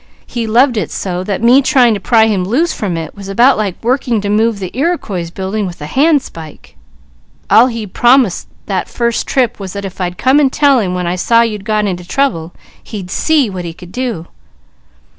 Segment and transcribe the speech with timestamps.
[0.25, 3.55] "He loved it so, that me trying to pry him loose from it was about
[3.55, 6.75] like working to move the Iriquois Building with a handspike.
[7.51, 11.05] All he'd promise that first trip was that if I'd come and tell him when
[11.05, 12.51] I saw you'd got into trouble,
[12.83, 14.25] he'd see what he could do."